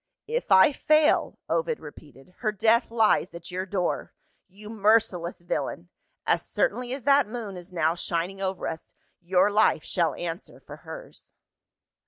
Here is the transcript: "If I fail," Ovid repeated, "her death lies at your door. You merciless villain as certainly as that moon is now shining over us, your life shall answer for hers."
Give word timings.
"If 0.25 0.51
I 0.51 0.71
fail," 0.71 1.37
Ovid 1.47 1.79
repeated, 1.79 2.33
"her 2.39 2.51
death 2.51 2.89
lies 2.89 3.35
at 3.35 3.51
your 3.51 3.67
door. 3.67 4.15
You 4.47 4.67
merciless 4.71 5.41
villain 5.41 5.89
as 6.25 6.43
certainly 6.43 6.91
as 6.91 7.03
that 7.03 7.27
moon 7.27 7.55
is 7.55 7.71
now 7.71 7.93
shining 7.93 8.41
over 8.41 8.67
us, 8.67 8.95
your 9.21 9.51
life 9.51 9.83
shall 9.83 10.15
answer 10.15 10.59
for 10.59 10.77
hers." 10.77 11.33